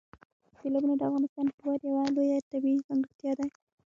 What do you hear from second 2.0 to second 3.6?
لویه طبیعي ځانګړتیا ده.